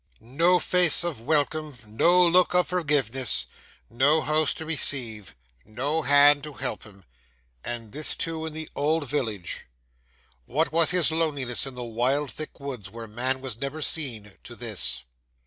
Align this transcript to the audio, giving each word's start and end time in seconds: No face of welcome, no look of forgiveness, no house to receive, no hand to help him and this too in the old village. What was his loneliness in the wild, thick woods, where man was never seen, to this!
No 0.19 0.57
face 0.57 1.03
of 1.03 1.21
welcome, 1.21 1.75
no 1.85 2.25
look 2.27 2.55
of 2.55 2.69
forgiveness, 2.69 3.45
no 3.87 4.21
house 4.21 4.51
to 4.55 4.65
receive, 4.65 5.35
no 5.63 6.01
hand 6.01 6.43
to 6.45 6.53
help 6.53 6.85
him 6.85 7.05
and 7.63 7.91
this 7.91 8.15
too 8.15 8.47
in 8.47 8.53
the 8.53 8.67
old 8.75 9.07
village. 9.07 9.67
What 10.47 10.71
was 10.71 10.89
his 10.89 11.11
loneliness 11.11 11.67
in 11.67 11.75
the 11.75 11.83
wild, 11.83 12.31
thick 12.31 12.59
woods, 12.59 12.89
where 12.89 13.05
man 13.07 13.41
was 13.41 13.61
never 13.61 13.83
seen, 13.83 14.31
to 14.43 14.55
this! 14.55 15.03